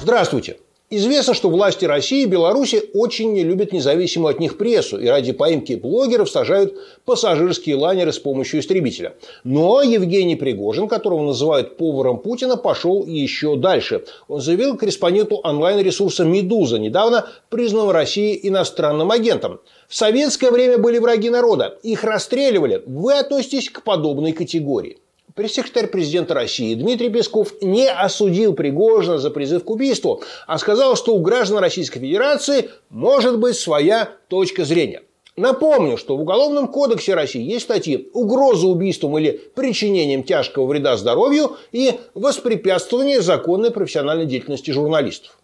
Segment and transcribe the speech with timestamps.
[0.00, 0.56] Здравствуйте!
[0.92, 5.30] Известно, что власти России и Беларуси очень не любят независимую от них прессу и ради
[5.30, 9.14] поимки блогеров сажают пассажирские лайнеры с помощью истребителя.
[9.44, 14.04] Но Евгений Пригожин, которого называют поваром Путина, пошел еще дальше.
[14.26, 19.60] Он заявил корреспонденту онлайн-ресурса «Медуза», недавно признанного Россией иностранным агентом.
[19.86, 22.82] В советское время были враги народа, их расстреливали.
[22.84, 24.98] Вы относитесь к подобной категории.
[25.40, 31.14] Пресс-секретарь президента России Дмитрий Песков не осудил Пригожина за призыв к убийству, а сказал, что
[31.14, 35.02] у граждан Российской Федерации может быть своя точка зрения.
[35.36, 41.56] Напомню, что в Уголовном кодексе России есть статьи «Угроза убийством или причинением тяжкого вреда здоровью»
[41.72, 45.38] и «Воспрепятствование законной профессиональной деятельности журналистов».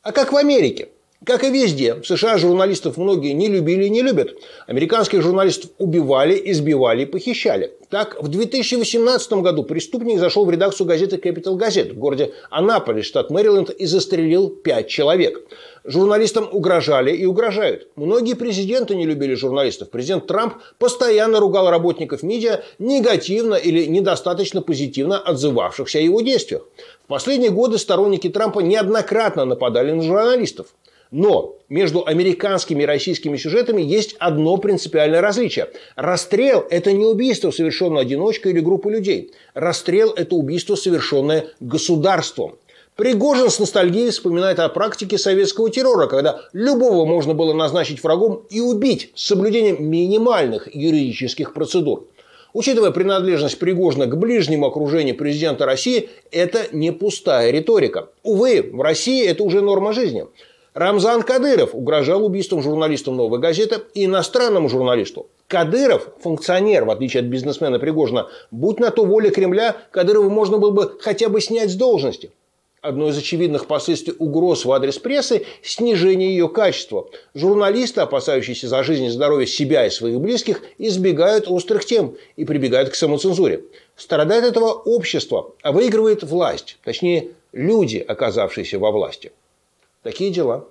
[0.00, 0.88] А как в Америке?
[1.24, 4.34] Как и везде, в США журналистов многие не любили и не любят.
[4.66, 7.72] Американских журналистов убивали, избивали и похищали.
[7.90, 13.30] Так, в 2018 году преступник зашел в редакцию газеты Capital Gazette в городе Анаполис, штат
[13.30, 15.46] Мэриленд, и застрелил пять человек.
[15.84, 17.86] Журналистам угрожали и угрожают.
[17.94, 19.90] Многие президенты не любили журналистов.
[19.90, 26.62] Президент Трамп постоянно ругал работников медиа негативно или недостаточно позитивно отзывавшихся о его действиях.
[27.04, 30.68] В последние годы сторонники Трампа неоднократно нападали на журналистов.
[31.12, 35.68] Но между американскими и российскими сюжетами есть одно принципиальное различие.
[35.94, 39.30] Расстрел– это не убийство, совершенное одиночкой или группой людей.
[39.52, 42.56] Расстрел– это убийство, совершенное государством.
[42.96, 48.60] Пригожин с ностальгией вспоминает о практике советского террора, когда любого можно было назначить врагом и
[48.60, 52.06] убить с соблюдением минимальных юридических процедур.
[52.54, 58.08] Учитывая принадлежность Пригожина к ближнему окружению президента России, это не пустая риторика.
[58.22, 60.26] Увы, в России это уже норма жизни–
[60.74, 65.26] Рамзан Кадыров угрожал убийством журналистам «Новой газеты» и иностранному журналисту.
[65.46, 68.28] Кадыров– функционер, в отличие от бизнесмена Пригожина.
[68.50, 72.30] Будь на то воля Кремля, Кадырова можно было бы хотя бы снять с должности.
[72.80, 77.06] Одно из очевидных последствий угроз в адрес прессы– снижение ее качества.
[77.34, 82.88] Журналисты, опасающиеся за жизнь и здоровье себя и своих близких, избегают острых тем и прибегают
[82.88, 83.62] к самоцензуре.
[83.94, 89.32] Страдает этого общество, а выигрывает власть, точнее, люди, оказавшиеся во власти.
[90.02, 90.66] Такие дела.